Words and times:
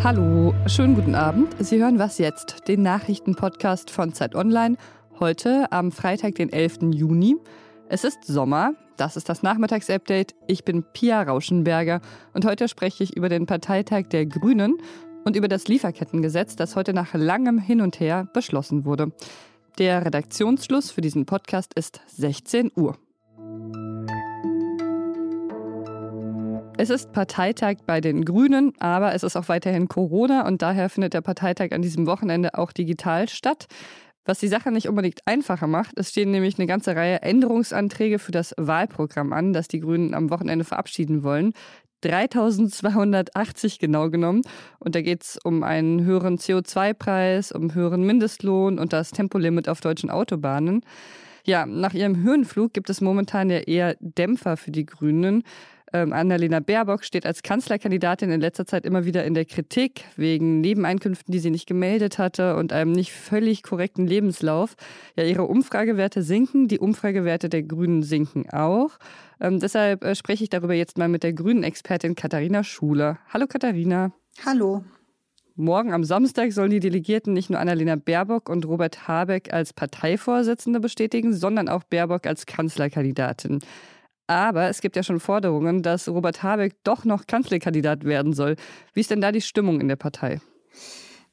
Hallo, 0.00 0.54
schönen 0.66 0.94
guten 0.94 1.14
Abend. 1.14 1.54
Sie 1.58 1.82
hören 1.82 1.98
was 1.98 2.18
jetzt, 2.18 2.68
den 2.68 2.82
Nachrichtenpodcast 2.82 3.90
von 3.90 4.12
Zeit 4.12 4.34
Online. 4.34 4.76
Heute 5.20 5.70
am 5.70 5.92
Freitag, 5.92 6.36
den 6.36 6.52
11. 6.52 6.94
Juni. 6.94 7.36
Es 7.88 8.04
ist 8.04 8.24
Sommer, 8.24 8.74
das 8.96 9.16
ist 9.16 9.28
das 9.28 9.42
Nachmittagsupdate. 9.42 10.34
Ich 10.46 10.64
bin 10.64 10.82
Pia 10.82 11.22
Rauschenberger 11.22 12.00
und 12.32 12.44
heute 12.44 12.68
spreche 12.68 13.04
ich 13.04 13.16
über 13.16 13.28
den 13.28 13.46
Parteitag 13.46 14.04
der 14.10 14.24
Grünen 14.24 14.78
und 15.24 15.36
über 15.36 15.48
das 15.48 15.68
Lieferkettengesetz, 15.68 16.56
das 16.56 16.74
heute 16.74 16.92
nach 16.92 17.14
langem 17.14 17.58
Hin 17.58 17.80
und 17.80 18.00
Her 18.00 18.28
beschlossen 18.32 18.84
wurde. 18.84 19.12
Der 19.78 20.04
Redaktionsschluss 20.04 20.90
für 20.90 21.02
diesen 21.02 21.26
Podcast 21.26 21.74
ist 21.74 22.00
16 22.06 22.70
Uhr. 22.76 22.96
Es 26.80 26.90
ist 26.90 27.10
Parteitag 27.10 27.78
bei 27.86 28.00
den 28.00 28.24
Grünen, 28.24 28.72
aber 28.78 29.12
es 29.12 29.24
ist 29.24 29.34
auch 29.34 29.48
weiterhin 29.48 29.88
Corona 29.88 30.46
und 30.46 30.62
daher 30.62 30.88
findet 30.88 31.12
der 31.12 31.22
Parteitag 31.22 31.72
an 31.72 31.82
diesem 31.82 32.06
Wochenende 32.06 32.54
auch 32.54 32.70
digital 32.70 33.28
statt. 33.28 33.66
Was 34.24 34.38
die 34.38 34.46
Sache 34.46 34.70
nicht 34.70 34.88
unbedingt 34.88 35.18
einfacher 35.24 35.66
macht, 35.66 35.98
es 35.98 36.10
stehen 36.10 36.30
nämlich 36.30 36.56
eine 36.56 36.68
ganze 36.68 36.94
Reihe 36.94 37.20
Änderungsanträge 37.20 38.20
für 38.20 38.30
das 38.30 38.54
Wahlprogramm 38.56 39.32
an, 39.32 39.52
das 39.52 39.66
die 39.66 39.80
Grünen 39.80 40.14
am 40.14 40.30
Wochenende 40.30 40.64
verabschieden 40.64 41.24
wollen. 41.24 41.52
3280 42.02 43.80
genau 43.80 44.08
genommen. 44.08 44.42
Und 44.78 44.94
da 44.94 45.02
geht 45.02 45.24
es 45.24 45.36
um 45.42 45.64
einen 45.64 46.04
höheren 46.04 46.38
CO2-Preis, 46.38 47.50
um 47.50 47.74
höheren 47.74 48.04
Mindestlohn 48.04 48.78
und 48.78 48.92
das 48.92 49.10
Tempolimit 49.10 49.68
auf 49.68 49.80
deutschen 49.80 50.10
Autobahnen. 50.10 50.82
Ja, 51.44 51.66
nach 51.66 51.94
ihrem 51.94 52.22
Höhenflug 52.22 52.72
gibt 52.72 52.88
es 52.88 53.00
momentan 53.00 53.50
ja 53.50 53.58
eher 53.58 53.96
Dämpfer 53.98 54.56
für 54.56 54.70
die 54.70 54.86
Grünen. 54.86 55.42
Ähm, 55.92 56.12
Annalena 56.12 56.60
Baerbock 56.60 57.04
steht 57.04 57.24
als 57.24 57.42
Kanzlerkandidatin 57.42 58.30
in 58.30 58.40
letzter 58.40 58.66
Zeit 58.66 58.84
immer 58.84 59.04
wieder 59.04 59.24
in 59.24 59.34
der 59.34 59.44
Kritik 59.44 60.04
wegen 60.16 60.60
Nebeneinkünften, 60.60 61.32
die 61.32 61.38
sie 61.38 61.50
nicht 61.50 61.66
gemeldet 61.66 62.18
hatte 62.18 62.56
und 62.56 62.72
einem 62.72 62.92
nicht 62.92 63.12
völlig 63.12 63.62
korrekten 63.62 64.06
Lebenslauf. 64.06 64.76
Ja, 65.16 65.24
ihre 65.24 65.44
Umfragewerte 65.44 66.22
sinken, 66.22 66.68
die 66.68 66.78
Umfragewerte 66.78 67.48
der 67.48 67.62
Grünen 67.62 68.02
sinken 68.02 68.50
auch. 68.50 68.98
Ähm, 69.40 69.60
deshalb 69.60 70.04
äh, 70.04 70.14
spreche 70.14 70.44
ich 70.44 70.50
darüber 70.50 70.74
jetzt 70.74 70.98
mal 70.98 71.08
mit 71.08 71.22
der 71.22 71.32
Grünen-Expertin 71.32 72.14
Katharina 72.14 72.64
Schuler. 72.64 73.18
Hallo 73.32 73.46
Katharina. 73.46 74.12
Hallo. 74.44 74.84
Morgen 75.60 75.92
am 75.92 76.04
Samstag 76.04 76.52
sollen 76.52 76.70
die 76.70 76.78
Delegierten 76.78 77.32
nicht 77.32 77.50
nur 77.50 77.58
Annalena 77.58 77.96
Baerbock 77.96 78.48
und 78.48 78.64
Robert 78.64 79.08
Habeck 79.08 79.52
als 79.52 79.72
Parteivorsitzende 79.72 80.78
bestätigen, 80.78 81.34
sondern 81.34 81.68
auch 81.68 81.82
Baerbock 81.82 82.28
als 82.28 82.46
Kanzlerkandidatin. 82.46 83.58
Aber 84.28 84.68
es 84.68 84.82
gibt 84.82 84.94
ja 84.94 85.02
schon 85.02 85.20
Forderungen, 85.20 85.82
dass 85.82 86.06
Robert 86.06 86.42
Habeck 86.42 86.74
doch 86.84 87.04
noch 87.04 87.26
Kanzlerkandidat 87.26 88.04
werden 88.04 88.34
soll. 88.34 88.56
Wie 88.92 89.00
ist 89.00 89.10
denn 89.10 89.22
da 89.22 89.32
die 89.32 89.40
Stimmung 89.40 89.80
in 89.80 89.88
der 89.88 89.96
Partei? 89.96 90.40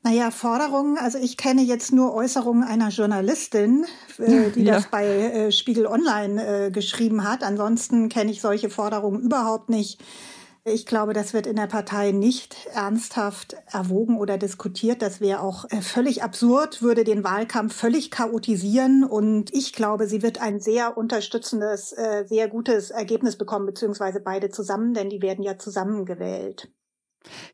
Naja, 0.02 0.31
Forderungen, 0.31 0.97
also 0.97 1.17
ich 1.17 1.35
kenne 1.35 1.61
jetzt 1.61 1.91
nur 1.91 2.13
Äußerungen 2.13 2.63
einer 2.63 2.89
Journalistin, 2.89 3.85
äh, 4.19 4.52
die 4.52 4.63
ja. 4.63 4.75
das 4.75 4.87
bei 4.87 5.05
äh, 5.05 5.52
Spiegel 5.52 5.87
Online 5.87 6.67
äh, 6.67 6.71
geschrieben 6.71 7.27
hat. 7.27 7.43
Ansonsten 7.43 8.07
kenne 8.07 8.31
ich 8.31 8.39
solche 8.39 8.69
Forderungen 8.69 9.19
überhaupt 9.19 9.69
nicht. 9.69 9.99
Ich 10.67 10.88
glaube, 10.88 11.13
das 11.13 11.33
wird 11.33 11.45
in 11.45 11.58
der 11.58 11.67
Partei 11.67 12.11
nicht 12.11 12.66
ernsthaft 12.73 13.55
erwogen 13.71 14.17
oder 14.17 14.39
diskutiert. 14.39 15.03
Das 15.03 15.21
wäre 15.21 15.41
auch 15.41 15.66
äh, 15.69 15.81
völlig 15.81 16.23
absurd, 16.23 16.81
würde 16.81 17.03
den 17.03 17.23
Wahlkampf 17.23 17.75
völlig 17.75 18.09
chaotisieren. 18.09 19.03
Und 19.03 19.53
ich 19.53 19.73
glaube, 19.73 20.08
sie 20.08 20.23
wird 20.23 20.41
ein 20.41 20.59
sehr 20.59 20.97
unterstützendes, 20.97 21.93
äh, 21.93 22.25
sehr 22.27 22.47
gutes 22.47 22.89
Ergebnis 22.89 23.38
bekommen, 23.38 23.67
beziehungsweise 23.67 24.19
beide 24.21 24.49
zusammen, 24.49 24.95
denn 24.95 25.09
die 25.09 25.21
werden 25.21 25.43
ja 25.43 25.59
zusammengewählt. 25.59 26.71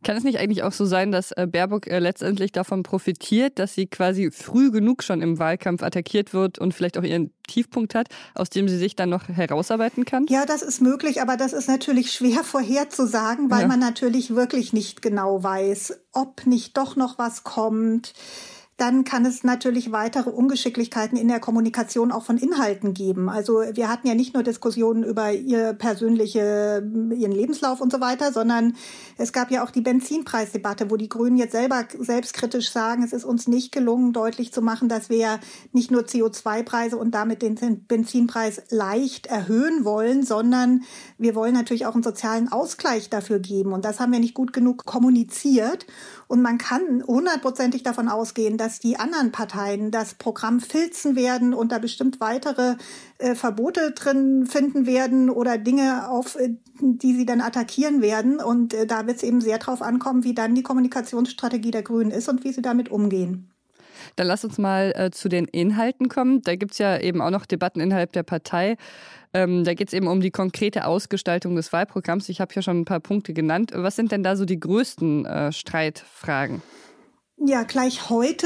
Kann 0.04 0.18
es 0.18 0.24
nicht 0.24 0.40
eigentlich 0.40 0.64
auch 0.64 0.72
so 0.72 0.86
sein, 0.86 1.12
dass 1.12 1.32
äh, 1.32 1.48
Baerbock 1.48 1.88
äh, 1.88 2.00
letztendlich 2.00 2.52
davon 2.52 2.84
profitiert, 2.84 3.60
dass 3.60 3.74
sie 3.74 3.88
quasi 3.88 4.32
früh 4.32 4.72
genug 4.72 5.04
schon 5.04 5.22
im 5.22 5.40
Wahlkampf 5.40 5.84
attackiert 5.84 6.34
wird 6.34 6.60
und 6.60 6.74
vielleicht 6.74 6.98
auch 6.98 7.04
ihren 7.04 7.32
Tiefpunkt 7.48 7.96
hat, 7.96 8.08
aus 8.36 8.50
dem 8.50 8.68
sie 8.68 8.78
sich 8.78 8.96
dann 8.96 9.10
noch 9.10 9.28
herausarbeiten 9.28 10.06
kann? 10.06 10.26
Ja, 10.30 10.46
das 10.46 10.62
ist 10.62 10.82
möglich, 10.82 11.22
aber 11.22 11.38
das 11.38 11.54
ist 11.54 11.68
natürlich 11.68 12.12
schwer 12.12 12.44
vorherzusagen, 12.44 13.50
weil 13.50 13.62
ja. 13.62 13.68
man 13.68 13.80
natürlich 13.80 14.36
wirklich 14.36 14.74
nicht 14.74 15.02
genau 15.02 15.44
weiß, 15.44 16.00
ob 16.14 16.46
nicht 16.46 16.78
doch 16.78 16.96
noch 16.96 17.18
was 17.18 17.44
kommt 17.44 18.14
dann 18.82 19.04
kann 19.04 19.26
es 19.26 19.44
natürlich 19.44 19.92
weitere 19.92 20.32
Ungeschicklichkeiten 20.32 21.16
in 21.16 21.28
der 21.28 21.40
Kommunikation 21.40 22.12
auch 22.12 22.24
von 22.24 22.40
Inhalten 22.40 22.96
geben. 22.96 23.30
Also 23.30 23.62
wir 23.74 23.90
hatten 23.90 24.08
ja 24.08 24.16
nicht 24.16 24.34
nur 24.34 24.42
Diskussionen 24.42 25.04
über 25.04 25.32
ihr 25.32 25.74
persönliche, 25.74 26.84
ihren 27.16 27.32
Lebenslauf 27.32 27.80
und 27.80 27.92
so 27.92 28.02
weiter, 28.02 28.34
sondern 28.34 28.76
es 29.20 29.34
gab 29.34 29.52
ja 29.52 29.64
auch 29.64 29.70
die 29.70 29.82
Benzinpreisdebatte, 29.82 30.90
wo 30.90 30.98
die 30.98 31.10
Grünen 31.10 31.38
jetzt 31.38 31.52
selber 31.52 31.86
selbstkritisch 32.00 32.72
sagen, 32.72 33.04
es 33.04 33.14
ist 33.14 33.24
uns 33.24 33.48
nicht 33.48 33.72
gelungen, 33.72 34.14
deutlich 34.14 34.52
zu 34.52 34.64
machen, 34.64 34.90
dass 34.90 35.12
wir 35.12 35.40
nicht 35.74 35.92
nur 35.92 36.02
CO2-Preise 36.02 36.98
und 36.98 37.12
damit 37.12 37.44
den 37.44 37.86
Benzinpreis 37.86 38.64
leicht 38.72 39.28
erhöhen 39.28 39.86
wollen, 39.86 40.24
sondern 40.24 40.86
wir 41.20 41.36
wollen 41.36 41.54
natürlich 41.54 41.86
auch 41.86 41.94
einen 41.94 42.02
sozialen 42.02 42.52
Ausgleich 42.52 43.12
dafür 43.12 43.38
geben. 43.38 43.74
Und 43.74 43.86
das 43.86 44.00
haben 44.00 44.12
wir 44.12 44.20
nicht 44.20 44.34
gut 44.34 44.54
genug 44.54 44.86
kommuniziert. 44.86 45.86
Und 46.28 46.42
man 46.42 46.58
kann 46.58 47.04
hundertprozentig 47.06 47.84
davon 47.84 48.08
ausgehen, 48.08 48.58
dass 48.58 48.71
die 48.80 48.98
anderen 48.98 49.32
Parteien 49.32 49.92
das 49.92 50.14
Programm 50.14 50.60
filzen 50.60 51.16
werden 51.16 51.54
und 51.54 51.72
da 51.72 51.80
bestimmt 51.80 52.20
weitere 52.20 52.76
äh, 53.18 53.36
Verbote 53.36 53.92
drin 53.92 54.46
finden 54.48 54.86
werden 54.86 55.30
oder 55.30 55.58
Dinge, 55.58 56.10
auf 56.10 56.36
äh, 56.36 56.56
die 56.80 57.14
sie 57.14 57.26
dann 57.26 57.42
attackieren 57.42 58.02
werden. 58.02 58.40
Und 58.40 58.74
äh, 58.74 58.88
da 58.88 59.08
wird 59.08 59.18
es 59.18 59.24
eben 59.24 59.42
sehr 59.42 59.58
darauf 59.58 59.82
ankommen, 59.82 60.24
wie 60.24 60.34
dann 60.34 60.56
die 60.56 60.64
Kommunikationsstrategie 60.64 61.72
der 61.72 61.84
Grünen 61.84 62.12
ist 62.12 62.30
und 62.30 62.44
wie 62.44 62.52
sie 62.52 62.62
damit 62.62 62.90
umgehen. 62.90 63.52
Dann 64.16 64.28
lass 64.28 64.44
uns 64.44 64.58
mal 64.58 64.94
äh, 64.96 65.12
zu 65.12 65.30
den 65.30 65.46
Inhalten 65.46 66.10
kommen. 66.10 66.42
Da 66.42 66.56
gibt 66.56 66.74
es 66.74 66.78
ja 66.78 67.00
eben 67.00 67.22
auch 67.22 67.30
noch 67.30 67.46
Debatten 67.46 67.80
innerhalb 67.80 68.12
der 68.14 68.24
Partei. 68.24 68.78
Ähm, 69.34 69.64
da 69.64 69.74
geht 69.74 69.88
es 69.88 69.94
eben 69.94 70.08
um 70.08 70.22
die 70.22 70.32
konkrete 70.32 70.86
Ausgestaltung 70.86 71.56
des 71.56 71.72
Wahlprogramms. 71.72 72.28
Ich 72.30 72.42
habe 72.42 72.54
ja 72.54 72.62
schon 72.62 72.82
ein 72.82 72.86
paar 72.86 73.00
Punkte 73.00 73.34
genannt. 73.34 73.72
Was 73.74 73.96
sind 73.96 74.12
denn 74.12 74.24
da 74.24 74.36
so 74.36 74.46
die 74.46 74.60
größten 74.60 75.26
äh, 75.26 75.52
Streitfragen? 75.52 76.62
Ja, 77.44 77.64
gleich 77.64 78.12
heute 78.12 78.46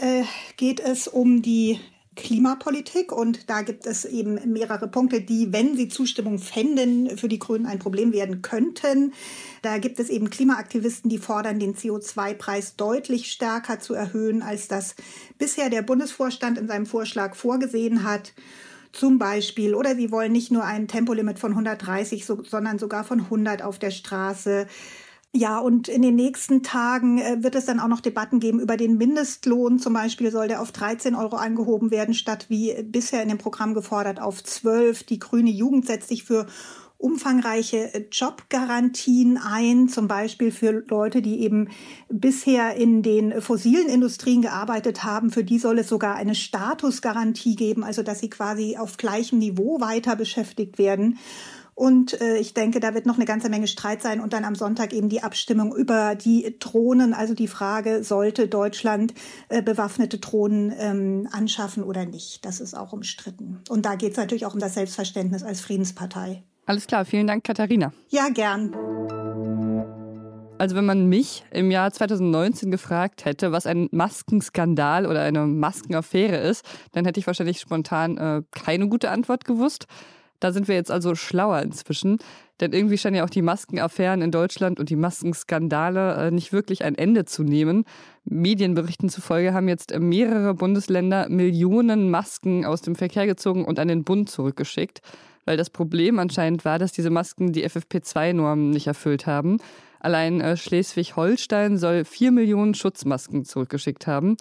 äh, 0.00 0.22
geht 0.56 0.78
es 0.78 1.08
um 1.08 1.42
die 1.42 1.80
Klimapolitik 2.14 3.10
und 3.10 3.50
da 3.50 3.62
gibt 3.62 3.86
es 3.86 4.04
eben 4.04 4.52
mehrere 4.52 4.86
Punkte, 4.86 5.20
die, 5.20 5.52
wenn 5.52 5.76
sie 5.76 5.88
Zustimmung 5.88 6.38
fänden, 6.38 7.18
für 7.18 7.26
die 7.26 7.40
Grünen 7.40 7.66
ein 7.66 7.80
Problem 7.80 8.12
werden 8.12 8.42
könnten. 8.42 9.14
Da 9.62 9.78
gibt 9.78 9.98
es 9.98 10.10
eben 10.10 10.30
Klimaaktivisten, 10.30 11.10
die 11.10 11.18
fordern, 11.18 11.58
den 11.58 11.74
CO2-Preis 11.74 12.76
deutlich 12.76 13.32
stärker 13.32 13.80
zu 13.80 13.94
erhöhen, 13.94 14.42
als 14.42 14.68
das 14.68 14.94
bisher 15.38 15.68
der 15.68 15.82
Bundesvorstand 15.82 16.56
in 16.56 16.68
seinem 16.68 16.86
Vorschlag 16.86 17.34
vorgesehen 17.34 18.04
hat 18.04 18.32
zum 18.92 19.18
Beispiel. 19.18 19.74
Oder 19.74 19.96
sie 19.96 20.12
wollen 20.12 20.30
nicht 20.30 20.52
nur 20.52 20.62
ein 20.62 20.86
Tempolimit 20.86 21.40
von 21.40 21.50
130, 21.50 22.24
sondern 22.24 22.78
sogar 22.78 23.02
von 23.02 23.22
100 23.22 23.62
auf 23.62 23.80
der 23.80 23.90
Straße. 23.90 24.68
Ja, 25.36 25.58
und 25.58 25.88
in 25.88 26.00
den 26.00 26.14
nächsten 26.14 26.62
Tagen 26.62 27.18
äh, 27.18 27.42
wird 27.42 27.54
es 27.56 27.66
dann 27.66 27.78
auch 27.78 27.88
noch 27.88 28.00
Debatten 28.00 28.40
geben 28.40 28.58
über 28.58 28.78
den 28.78 28.96
Mindestlohn. 28.96 29.78
Zum 29.78 29.92
Beispiel 29.92 30.30
soll 30.30 30.48
der 30.48 30.62
auf 30.62 30.72
13 30.72 31.14
Euro 31.14 31.36
angehoben 31.36 31.90
werden, 31.90 32.14
statt 32.14 32.46
wie 32.48 32.82
bisher 32.84 33.22
in 33.22 33.28
dem 33.28 33.36
Programm 33.36 33.74
gefordert 33.74 34.18
auf 34.18 34.42
12. 34.42 35.04
Die 35.04 35.18
grüne 35.18 35.50
Jugend 35.50 35.84
setzt 35.86 36.08
sich 36.08 36.24
für 36.24 36.46
umfangreiche 36.96 37.92
äh, 37.92 38.06
Jobgarantien 38.10 39.36
ein, 39.36 39.90
zum 39.90 40.08
Beispiel 40.08 40.50
für 40.52 40.70
Leute, 40.88 41.20
die 41.20 41.42
eben 41.42 41.68
bisher 42.08 42.74
in 42.76 43.02
den 43.02 43.42
fossilen 43.42 43.90
Industrien 43.90 44.40
gearbeitet 44.40 45.04
haben. 45.04 45.28
Für 45.28 45.44
die 45.44 45.58
soll 45.58 45.80
es 45.80 45.88
sogar 45.90 46.14
eine 46.14 46.34
Statusgarantie 46.34 47.56
geben, 47.56 47.84
also 47.84 48.02
dass 48.02 48.20
sie 48.20 48.30
quasi 48.30 48.78
auf 48.78 48.96
gleichem 48.96 49.38
Niveau 49.38 49.82
weiter 49.82 50.16
beschäftigt 50.16 50.78
werden. 50.78 51.18
Und 51.76 52.18
äh, 52.22 52.38
ich 52.38 52.54
denke, 52.54 52.80
da 52.80 52.94
wird 52.94 53.04
noch 53.04 53.16
eine 53.16 53.26
ganze 53.26 53.50
Menge 53.50 53.66
Streit 53.66 54.00
sein 54.00 54.20
und 54.20 54.32
dann 54.32 54.46
am 54.46 54.54
Sonntag 54.54 54.94
eben 54.94 55.10
die 55.10 55.22
Abstimmung 55.22 55.76
über 55.76 56.14
die 56.14 56.56
Drohnen, 56.58 57.12
also 57.12 57.34
die 57.34 57.48
Frage, 57.48 58.02
sollte 58.02 58.48
Deutschland 58.48 59.12
äh, 59.50 59.60
bewaffnete 59.60 60.16
Drohnen 60.16 60.72
ähm, 60.78 61.28
anschaffen 61.32 61.84
oder 61.84 62.06
nicht. 62.06 62.46
Das 62.46 62.60
ist 62.60 62.72
auch 62.72 62.94
umstritten. 62.94 63.60
Und 63.68 63.84
da 63.84 63.94
geht 63.94 64.12
es 64.12 64.16
natürlich 64.16 64.46
auch 64.46 64.54
um 64.54 64.58
das 64.58 64.72
Selbstverständnis 64.72 65.42
als 65.42 65.60
Friedenspartei. 65.60 66.42
Alles 66.64 66.86
klar, 66.86 67.04
vielen 67.04 67.26
Dank, 67.26 67.44
Katharina. 67.44 67.92
Ja, 68.08 68.30
gern. 68.30 68.74
Also 70.56 70.76
wenn 70.76 70.86
man 70.86 71.10
mich 71.10 71.44
im 71.50 71.70
Jahr 71.70 71.92
2019 71.92 72.70
gefragt 72.70 73.26
hätte, 73.26 73.52
was 73.52 73.66
ein 73.66 73.88
Maskenskandal 73.92 75.04
oder 75.04 75.20
eine 75.20 75.46
Maskenaffäre 75.46 76.38
ist, 76.38 76.64
dann 76.92 77.04
hätte 77.04 77.20
ich 77.20 77.26
wahrscheinlich 77.26 77.60
spontan 77.60 78.16
äh, 78.16 78.42
keine 78.50 78.88
gute 78.88 79.10
Antwort 79.10 79.44
gewusst. 79.44 79.84
Da 80.40 80.52
sind 80.52 80.68
wir 80.68 80.74
jetzt 80.74 80.90
also 80.90 81.14
schlauer 81.14 81.60
inzwischen. 81.62 82.18
Denn 82.60 82.72
irgendwie 82.72 82.96
scheinen 82.96 83.16
ja 83.16 83.24
auch 83.24 83.30
die 83.30 83.42
Maskenaffären 83.42 84.22
in 84.22 84.30
Deutschland 84.30 84.80
und 84.80 84.88
die 84.88 84.96
Maskenskandale 84.96 86.28
äh, 86.28 86.30
nicht 86.30 86.52
wirklich 86.52 86.84
ein 86.84 86.94
Ende 86.94 87.26
zu 87.26 87.42
nehmen. 87.42 87.84
Medienberichten 88.24 89.10
zufolge 89.10 89.52
haben 89.52 89.68
jetzt 89.68 89.96
mehrere 89.98 90.54
Bundesländer 90.54 91.28
Millionen 91.28 92.10
Masken 92.10 92.64
aus 92.64 92.80
dem 92.80 92.94
Verkehr 92.94 93.26
gezogen 93.26 93.64
und 93.64 93.78
an 93.78 93.88
den 93.88 94.04
Bund 94.04 94.30
zurückgeschickt. 94.30 95.00
weil 95.44 95.56
das 95.56 95.70
Problem 95.70 96.18
anscheinend 96.18 96.64
war, 96.64 96.80
dass 96.80 96.90
diese 96.90 97.10
Masken 97.10 97.52
die 97.52 97.64
FFP2-Normen 97.64 98.70
nicht 98.70 98.88
erfüllt 98.88 99.26
haben. 99.26 99.58
Allein 100.00 100.40
äh, 100.40 100.56
Schleswig-Holstein 100.56 101.78
soll 101.78 102.04
vier 102.04 102.32
Millionen 102.32 102.74
Schutzmasken 102.74 103.44
zurückgeschickt 103.44 104.06
haben. 104.06 104.36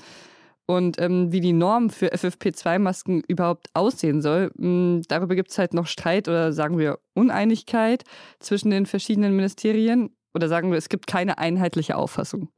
Und 0.67 1.00
ähm, 1.00 1.31
wie 1.31 1.41
die 1.41 1.53
Norm 1.53 1.89
für 1.89 2.13
FFP2-Masken 2.13 3.21
überhaupt 3.27 3.67
aussehen 3.73 4.21
soll, 4.21 4.51
mh, 4.56 4.65
hm, 4.65 5.01
darüber 5.07 5.35
gibt 5.35 5.51
es 5.51 5.57
halt 5.57 5.73
noch 5.73 5.88
Streit 5.88 6.27
oder 6.27 6.53
sagen 6.53 6.77
wir 6.79 7.00
Uneinigkeit 7.13 8.03
zwischen 8.39 8.71
den 8.71 8.85
verschiedenen 8.85 9.35
Ministerien. 9.35 10.09
Oder 10.33 10.50
sagen 10.50 10.71
wir, 10.71 10.77
es 10.77 10.89
gibt 10.89 11.07
keine 11.07 11.38
einheitliche 11.38 11.95
Auffassung. 11.95 12.50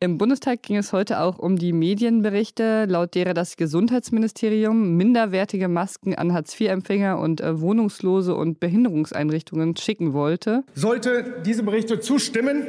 Im 0.00 0.18
Bundestag 0.18 0.62
ging 0.62 0.76
es 0.76 0.92
heute 0.92 1.20
auch 1.20 1.38
um 1.38 1.56
die 1.56 1.72
Medienberichte, 1.72 2.84
laut 2.86 3.14
derer 3.14 3.32
das 3.32 3.56
Gesundheitsministerium 3.56 4.96
minderwertige 4.96 5.68
Masken 5.68 6.14
an 6.14 6.34
Hartz-IV-Empfänger 6.34 7.18
und 7.18 7.40
äh, 7.40 7.60
Wohnungslose 7.60 8.34
und 8.34 8.60
Behinderungseinrichtungen 8.60 9.76
schicken 9.76 10.12
wollte. 10.12 10.64
Sollte 10.74 11.42
diese 11.46 11.62
Berichte 11.62 12.00
zustimmen, 12.00 12.66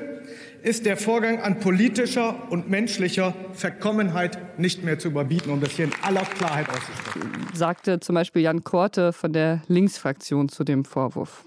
ist 0.65 0.87
der 0.87 0.97
Vorgang 0.97 1.41
an 1.41 1.59
politischer 1.59 2.51
und 2.51 2.71
menschlicher 2.71 3.35
Verkommenheit 3.53 4.57
nicht 4.59 4.83
mehr 4.83 4.97
zu 4.97 5.09
überbieten, 5.09 5.51
um 5.51 5.61
das 5.61 5.73
hier 5.73 5.85
in 5.85 5.91
aller 6.01 6.23
Klarheit 6.23 6.67
auszusprechen. 6.67 7.47
Sagte 7.53 7.99
zum 7.99 8.15
Beispiel 8.15 8.41
Jan 8.41 8.63
Korte 8.63 9.13
von 9.13 9.31
der 9.31 9.61
Linksfraktion 9.67 10.49
zu 10.49 10.63
dem 10.63 10.83
Vorwurf. 10.83 11.45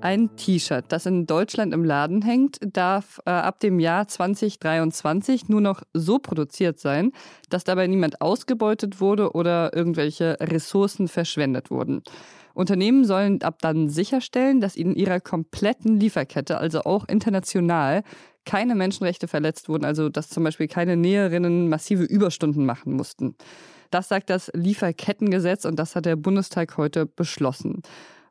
Ein 0.00 0.34
T-Shirt, 0.36 0.86
das 0.88 1.04
in 1.04 1.26
Deutschland 1.26 1.74
im 1.74 1.84
Laden 1.84 2.22
hängt, 2.22 2.58
darf 2.72 3.20
äh, 3.26 3.30
ab 3.30 3.60
dem 3.60 3.78
Jahr 3.78 4.08
2023 4.08 5.50
nur 5.50 5.60
noch 5.60 5.82
so 5.92 6.18
produziert 6.18 6.78
sein, 6.78 7.12
dass 7.50 7.64
dabei 7.64 7.86
niemand 7.86 8.22
ausgebeutet 8.22 9.02
wurde 9.02 9.32
oder 9.32 9.74
irgendwelche 9.76 10.38
Ressourcen 10.40 11.08
verschwendet 11.08 11.70
wurden. 11.70 12.02
Unternehmen 12.54 13.04
sollen 13.04 13.42
ab 13.42 13.58
dann 13.60 13.88
sicherstellen, 13.90 14.60
dass 14.60 14.76
in 14.76 14.94
ihrer 14.94 15.20
kompletten 15.20 15.98
Lieferkette, 16.00 16.58
also 16.58 16.82
auch 16.82 17.08
international, 17.08 18.02
keine 18.44 18.74
Menschenrechte 18.74 19.28
verletzt 19.28 19.68
wurden, 19.68 19.84
also 19.84 20.08
dass 20.08 20.28
zum 20.28 20.44
Beispiel 20.44 20.68
keine 20.68 20.96
Näherinnen 20.96 21.68
massive 21.68 22.04
Überstunden 22.04 22.64
machen 22.64 22.92
mussten. 22.92 23.34
Das 23.90 24.08
sagt 24.08 24.30
das 24.30 24.50
Lieferkettengesetz 24.54 25.64
und 25.64 25.76
das 25.76 25.96
hat 25.96 26.06
der 26.06 26.16
Bundestag 26.16 26.76
heute 26.76 27.06
beschlossen. 27.06 27.82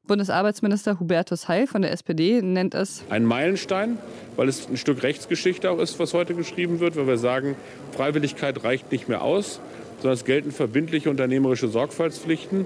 Bundesarbeitsminister 0.05 0.99
Hubertus 0.99 1.47
Heil 1.47 1.65
von 1.65 1.81
der 1.81 1.93
SPD 1.93 2.41
nennt 2.41 2.75
es 2.75 3.05
ein 3.09 3.23
Meilenstein, 3.23 3.97
weil 4.35 4.49
es 4.49 4.67
ein 4.67 4.75
Stück 4.75 5.01
Rechtsgeschichte 5.01 5.71
auch 5.71 5.79
ist, 5.79 5.97
was 5.97 6.13
heute 6.13 6.35
geschrieben 6.35 6.81
wird, 6.81 6.97
weil 6.97 7.07
wir 7.07 7.17
sagen, 7.17 7.55
Freiwilligkeit 7.93 8.65
reicht 8.65 8.91
nicht 8.91 9.07
mehr 9.07 9.21
aus, 9.21 9.61
sondern 10.01 10.15
es 10.15 10.25
gelten 10.25 10.51
verbindliche 10.51 11.09
unternehmerische 11.09 11.69
Sorgfaltspflichten. 11.69 12.65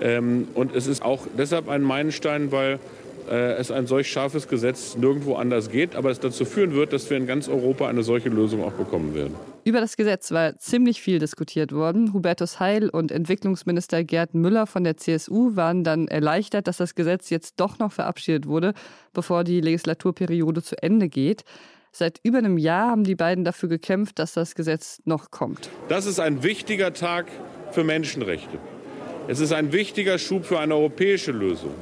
Ähm, 0.00 0.48
und 0.54 0.74
es 0.74 0.86
ist 0.86 1.02
auch 1.02 1.26
deshalb 1.36 1.68
ein 1.68 1.82
Meilenstein, 1.82 2.52
weil 2.52 2.78
äh, 3.28 3.54
es 3.54 3.70
ein 3.70 3.86
solch 3.86 4.10
scharfes 4.10 4.48
Gesetz 4.48 4.96
nirgendwo 4.96 5.34
anders 5.34 5.70
geht, 5.70 5.96
aber 5.96 6.10
es 6.10 6.20
dazu 6.20 6.44
führen 6.44 6.74
wird, 6.74 6.92
dass 6.92 7.08
wir 7.10 7.16
in 7.16 7.26
ganz 7.26 7.48
Europa 7.48 7.88
eine 7.88 8.02
solche 8.02 8.28
Lösung 8.28 8.62
auch 8.62 8.72
bekommen 8.72 9.14
werden. 9.14 9.34
Über 9.64 9.80
das 9.80 9.96
Gesetz 9.96 10.30
war 10.30 10.56
ziemlich 10.58 11.02
viel 11.02 11.18
diskutiert 11.18 11.72
worden. 11.72 12.12
Hubertus 12.12 12.60
Heil 12.60 12.88
und 12.88 13.10
Entwicklungsminister 13.10 14.04
Gerd 14.04 14.34
Müller 14.34 14.66
von 14.66 14.84
der 14.84 14.96
CSU 14.96 15.56
waren 15.56 15.82
dann 15.82 16.06
erleichtert, 16.06 16.68
dass 16.68 16.76
das 16.76 16.94
Gesetz 16.94 17.30
jetzt 17.30 17.54
doch 17.56 17.78
noch 17.78 17.92
verabschiedet 17.92 18.46
wurde, 18.46 18.74
bevor 19.12 19.42
die 19.42 19.60
Legislaturperiode 19.60 20.62
zu 20.62 20.80
Ende 20.80 21.08
geht. 21.08 21.44
Seit 21.90 22.20
über 22.22 22.38
einem 22.38 22.58
Jahr 22.58 22.90
haben 22.90 23.04
die 23.04 23.14
beiden 23.14 23.44
dafür 23.44 23.70
gekämpft, 23.70 24.18
dass 24.18 24.34
das 24.34 24.54
Gesetz 24.54 25.00
noch 25.04 25.30
kommt. 25.30 25.70
Das 25.88 26.06
ist 26.06 26.20
ein 26.20 26.42
wichtiger 26.42 26.92
Tag 26.92 27.26
für 27.72 27.84
Menschenrechte. 27.84 28.58
Es 29.28 29.40
ist 29.40 29.52
ein 29.52 29.72
wichtiger 29.72 30.18
Schub 30.18 30.44
für 30.44 30.60
eine 30.60 30.76
europäische 30.76 31.32
Lösung. 31.32 31.74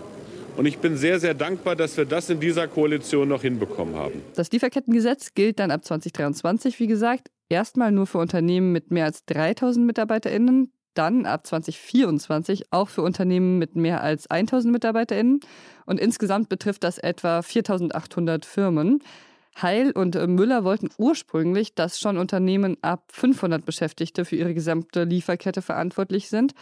Und 0.56 0.64
ich 0.64 0.78
bin 0.78 0.96
sehr, 0.96 1.20
sehr 1.20 1.34
dankbar, 1.34 1.76
dass 1.76 1.96
wir 1.96 2.06
das 2.06 2.30
in 2.30 2.40
dieser 2.40 2.68
Koalition 2.68 3.28
noch 3.28 3.42
hinbekommen 3.42 3.96
haben. 3.96 4.22
Das 4.34 4.50
Lieferkettengesetz 4.50 5.34
gilt 5.34 5.58
dann 5.58 5.70
ab 5.70 5.84
2023, 5.84 6.80
wie 6.80 6.86
gesagt, 6.86 7.30
erstmal 7.50 7.92
nur 7.92 8.06
für 8.06 8.18
Unternehmen 8.18 8.72
mit 8.72 8.90
mehr 8.90 9.04
als 9.04 9.26
3000 9.26 9.84
MitarbeiterInnen, 9.84 10.72
dann 10.94 11.26
ab 11.26 11.46
2024 11.46 12.72
auch 12.72 12.88
für 12.88 13.02
Unternehmen 13.02 13.58
mit 13.58 13.76
mehr 13.76 14.02
als 14.02 14.30
1000 14.30 14.72
MitarbeiterInnen. 14.72 15.40
Und 15.84 16.00
insgesamt 16.00 16.48
betrifft 16.48 16.82
das 16.82 16.96
etwa 16.96 17.42
4800 17.42 18.46
Firmen. 18.46 19.02
Heil 19.60 19.92
und 19.92 20.14
Müller 20.14 20.64
wollten 20.64 20.88
ursprünglich, 20.98 21.74
dass 21.74 22.00
schon 22.00 22.16
Unternehmen 22.16 22.76
ab 22.82 23.04
500 23.12 23.64
Beschäftigte 23.64 24.24
für 24.24 24.36
ihre 24.36 24.54
gesamte 24.54 25.04
Lieferkette 25.04 25.62
verantwortlich 25.62 26.28
sind. 26.28 26.54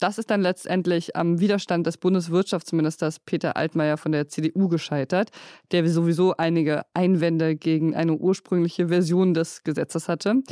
Das 0.00 0.16
ist 0.16 0.30
dann 0.30 0.40
letztendlich 0.40 1.14
am 1.14 1.40
Widerstand 1.40 1.86
des 1.86 1.98
Bundeswirtschaftsministers 1.98 3.20
Peter 3.20 3.56
Altmaier 3.58 3.98
von 3.98 4.12
der 4.12 4.28
CDU 4.28 4.68
gescheitert, 4.68 5.30
der 5.72 5.86
sowieso 5.88 6.34
einige 6.38 6.86
Einwände 6.94 7.54
gegen 7.54 7.94
eine 7.94 8.14
ursprüngliche 8.14 8.88
Version 8.88 9.34
des 9.34 9.62
Gesetzes 9.62 10.08
hatte. 10.08 10.42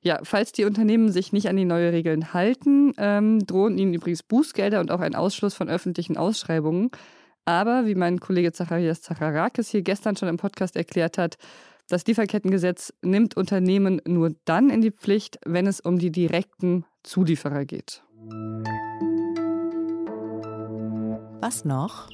Ja, 0.00 0.20
falls 0.22 0.52
die 0.52 0.64
Unternehmen 0.64 1.12
sich 1.12 1.32
nicht 1.32 1.48
an 1.48 1.56
die 1.56 1.66
neuen 1.66 1.90
Regeln 1.90 2.32
halten, 2.32 2.92
ähm, 2.96 3.46
drohen 3.46 3.76
ihnen 3.76 3.94
übrigens 3.94 4.22
Bußgelder 4.22 4.80
und 4.80 4.90
auch 4.90 5.00
ein 5.00 5.14
Ausschluss 5.14 5.54
von 5.54 5.68
öffentlichen 5.68 6.16
Ausschreibungen. 6.16 6.90
Aber 7.44 7.84
wie 7.84 7.94
mein 7.94 8.20
Kollege 8.20 8.52
Zacharias 8.52 9.02
Zacharakis 9.02 9.68
hier 9.68 9.82
gestern 9.82 10.16
schon 10.16 10.28
im 10.28 10.38
Podcast 10.38 10.76
erklärt 10.76 11.18
hat, 11.18 11.36
das 11.88 12.06
Lieferkettengesetz 12.06 12.94
nimmt 13.02 13.36
Unternehmen 13.36 14.00
nur 14.06 14.34
dann 14.46 14.70
in 14.70 14.80
die 14.80 14.92
Pflicht, 14.92 15.38
wenn 15.44 15.66
es 15.66 15.80
um 15.80 15.98
die 15.98 16.10
direkten 16.10 16.86
Zulieferer 17.02 17.66
geht. 17.66 18.02
Was 21.46 21.66
noch? 21.66 22.08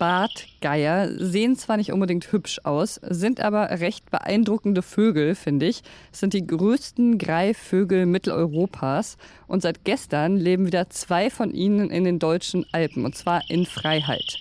Bartgeier 0.00 1.10
sehen 1.16 1.54
zwar 1.54 1.76
nicht 1.76 1.92
unbedingt 1.92 2.32
hübsch 2.32 2.58
aus, 2.64 2.98
sind 3.08 3.38
aber 3.40 3.70
recht 3.78 4.10
beeindruckende 4.10 4.82
Vögel, 4.82 5.36
finde 5.36 5.66
ich. 5.66 5.82
Es 6.12 6.18
sind 6.18 6.32
die 6.32 6.44
größten 6.44 7.18
Greifvögel 7.18 8.04
Mitteleuropas 8.04 9.16
und 9.46 9.62
seit 9.62 9.84
gestern 9.84 10.36
leben 10.36 10.66
wieder 10.66 10.90
zwei 10.90 11.30
von 11.30 11.52
ihnen 11.54 11.88
in 11.88 12.02
den 12.02 12.18
deutschen 12.18 12.66
Alpen 12.72 13.04
und 13.04 13.14
zwar 13.14 13.48
in 13.48 13.64
Freiheit. 13.64 14.40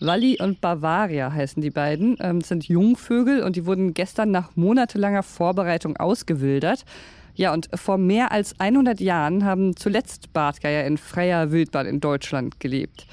Walli 0.00 0.38
und 0.40 0.62
Bavaria 0.62 1.30
heißen 1.30 1.60
die 1.60 1.68
beiden. 1.68 2.16
Das 2.16 2.30
ähm, 2.30 2.40
sind 2.40 2.66
Jungvögel 2.66 3.42
und 3.42 3.56
die 3.56 3.66
wurden 3.66 3.92
gestern 3.92 4.30
nach 4.30 4.56
monatelanger 4.56 5.22
Vorbereitung 5.22 5.98
ausgewildert. 5.98 6.86
Ja, 7.34 7.52
und 7.52 7.68
vor 7.74 7.98
mehr 7.98 8.30
als 8.32 8.58
100 8.60 9.00
Jahren 9.00 9.44
haben 9.44 9.76
zuletzt 9.76 10.32
Bartgeier 10.32 10.86
in 10.86 10.98
freier 10.98 11.50
Wildbahn 11.50 11.86
in 11.86 12.00
Deutschland 12.00 12.60
gelebt. 12.60 13.06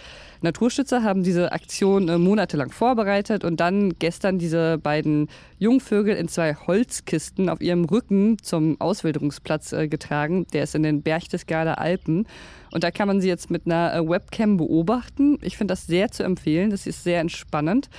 Naturschützer 0.44 1.04
haben 1.04 1.22
diese 1.22 1.52
Aktion 1.52 2.10
äh, 2.10 2.18
monatelang 2.18 2.72
vorbereitet 2.72 3.44
und 3.44 3.60
dann 3.60 3.94
gestern 4.00 4.40
diese 4.40 4.80
beiden 4.80 5.28
Jungvögel 5.60 6.16
in 6.16 6.28
zwei 6.28 6.56
Holzkisten 6.56 7.48
auf 7.48 7.62
ihrem 7.62 7.86
Rücken 7.86 8.38
zum 8.42 8.82
Auswilderungsplatz 8.82 9.72
äh, 9.72 9.88
getragen. 9.88 10.48
Der 10.52 10.64
ist 10.64 10.74
in 10.74 10.82
den 10.82 11.04
Berchtesgader 11.04 11.78
Alpen. 11.78 12.26
Und 12.72 12.84
da 12.84 12.90
kann 12.90 13.08
man 13.08 13.22
sie 13.22 13.28
jetzt 13.28 13.52
mit 13.52 13.68
einer 13.68 13.94
äh, 13.94 14.08
Webcam 14.08 14.58
beobachten. 14.58 15.38
Ich 15.42 15.58
finde 15.58 15.74
das 15.74 15.86
sehr 15.86 16.10
zu 16.10 16.24
empfehlen. 16.24 16.72
Das 16.72 16.88
ist 16.88 17.04
sehr 17.04 17.20
entspannend. 17.20 17.90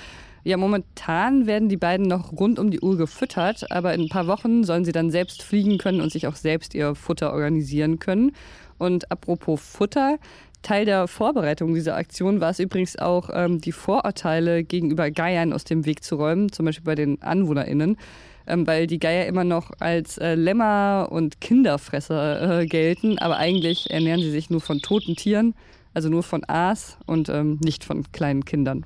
Ja, 0.45 0.57
momentan 0.57 1.47
werden 1.47 1.69
die 1.69 1.77
beiden 1.77 2.05
noch 2.05 2.33
rund 2.33 2.59
um 2.59 2.69
die 2.69 2.81
Uhr 2.81 2.97
gefüttert, 2.97 3.71
aber 3.71 3.93
in 3.93 4.01
ein 4.01 4.09
paar 4.09 4.27
Wochen 4.27 4.65
sollen 4.65 4.83
sie 4.83 4.91
dann 4.91 5.09
selbst 5.09 5.41
fliegen 5.41 5.77
können 5.77 6.01
und 6.01 6.11
sich 6.11 6.27
auch 6.27 6.35
selbst 6.35 6.75
ihr 6.75 6.95
Futter 6.95 7.31
organisieren 7.31 7.99
können. 7.99 8.33
Und 8.77 9.09
apropos 9.09 9.61
Futter, 9.61 10.17
Teil 10.61 10.83
der 10.85 11.07
Vorbereitung 11.07 11.73
dieser 11.73 11.95
Aktion 11.95 12.41
war 12.41 12.49
es 12.49 12.59
übrigens 12.59 12.97
auch, 12.97 13.29
ähm, 13.31 13.61
die 13.61 13.71
Vorurteile 13.71 14.65
gegenüber 14.65 15.11
Geiern 15.11 15.53
aus 15.53 15.63
dem 15.63 15.85
Weg 15.85 16.03
zu 16.03 16.15
räumen, 16.15 16.51
zum 16.51 16.65
Beispiel 16.65 16.85
bei 16.85 16.95
den 16.95 17.21
AnwohnerInnen, 17.21 17.97
ähm, 18.45 18.67
weil 18.67 18.87
die 18.87 18.99
Geier 18.99 19.27
immer 19.27 19.45
noch 19.45 19.71
als 19.79 20.17
äh, 20.17 20.35
Lämmer 20.35 21.07
und 21.09 21.39
Kinderfresser 21.39 22.61
äh, 22.61 22.65
gelten, 22.65 23.17
aber 23.19 23.37
eigentlich 23.37 23.91
ernähren 23.91 24.21
sie 24.21 24.31
sich 24.31 24.49
nur 24.49 24.61
von 24.61 24.79
toten 24.79 25.15
Tieren, 25.15 25.53
also 25.93 26.09
nur 26.09 26.23
von 26.23 26.43
Aas 26.47 26.97
und 27.05 27.29
ähm, 27.29 27.59
nicht 27.63 27.85
von 27.85 28.11
kleinen 28.11 28.43
Kindern. 28.43 28.85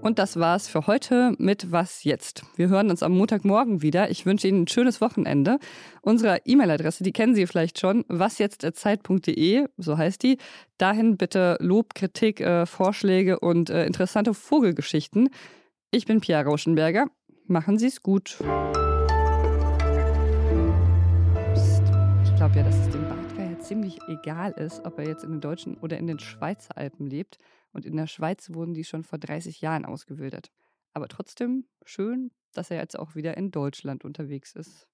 Und 0.00 0.20
das 0.20 0.38
war's 0.38 0.68
für 0.68 0.86
heute 0.86 1.34
mit 1.38 1.72
Was 1.72 2.04
jetzt? 2.04 2.44
Wir 2.56 2.68
hören 2.68 2.88
uns 2.88 3.02
am 3.02 3.12
Montagmorgen 3.12 3.82
wieder. 3.82 4.10
Ich 4.10 4.26
wünsche 4.26 4.46
Ihnen 4.46 4.62
ein 4.62 4.68
schönes 4.68 5.00
Wochenende. 5.00 5.58
Unsere 6.02 6.38
E-Mail-Adresse, 6.44 7.02
die 7.02 7.12
kennen 7.12 7.34
Sie 7.34 7.46
vielleicht 7.46 7.80
schon, 7.80 8.04
wasjetzt.zeit.de, 8.08 9.66
so 9.76 9.98
heißt 9.98 10.22
die. 10.22 10.38
Dahin 10.78 11.16
bitte 11.16 11.56
Lob, 11.60 11.94
Kritik, 11.94 12.40
äh, 12.40 12.64
Vorschläge 12.64 13.40
und 13.40 13.70
äh, 13.70 13.86
interessante 13.86 14.34
Vogelgeschichten. 14.34 15.30
Ich 15.90 16.06
bin 16.06 16.20
Pia 16.20 16.42
Rauschenberger. 16.42 17.06
Machen 17.46 17.78
Sie 17.78 17.86
es 17.86 18.02
gut. 18.02 18.38
Psst. 21.54 21.82
Ich 22.24 22.36
glaube 22.36 22.56
ja, 22.56 22.62
dass 22.62 22.76
es 22.76 22.90
dem 22.90 23.08
Bartgeier 23.08 23.58
ziemlich 23.58 23.98
egal 24.06 24.52
ist, 24.52 24.84
ob 24.84 24.98
er 25.00 25.08
jetzt 25.08 25.24
in 25.24 25.32
den 25.32 25.40
deutschen 25.40 25.76
oder 25.78 25.98
in 25.98 26.06
den 26.06 26.20
Schweizer 26.20 26.76
Alpen 26.78 27.08
lebt. 27.08 27.38
Und 27.78 27.86
in 27.86 27.96
der 27.96 28.08
Schweiz 28.08 28.50
wurden 28.52 28.74
die 28.74 28.82
schon 28.82 29.04
vor 29.04 29.20
30 29.20 29.60
Jahren 29.60 29.84
ausgewildert. 29.84 30.50
Aber 30.94 31.06
trotzdem 31.06 31.64
schön, 31.84 32.32
dass 32.52 32.72
er 32.72 32.78
jetzt 32.78 32.98
auch 32.98 33.14
wieder 33.14 33.36
in 33.36 33.52
Deutschland 33.52 34.04
unterwegs 34.04 34.56
ist. 34.56 34.88